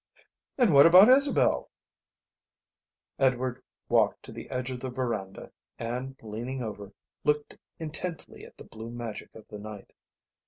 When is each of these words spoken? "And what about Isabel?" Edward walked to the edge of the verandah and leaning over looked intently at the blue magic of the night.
"And 0.57 0.73
what 0.73 0.87
about 0.87 1.09
Isabel?" 1.09 1.69
Edward 3.19 3.61
walked 3.87 4.23
to 4.23 4.31
the 4.31 4.49
edge 4.49 4.71
of 4.71 4.79
the 4.79 4.89
verandah 4.89 5.51
and 5.77 6.15
leaning 6.23 6.63
over 6.63 6.91
looked 7.23 7.55
intently 7.77 8.43
at 8.43 8.57
the 8.57 8.63
blue 8.63 8.89
magic 8.89 9.35
of 9.35 9.47
the 9.47 9.59
night. 9.59 9.93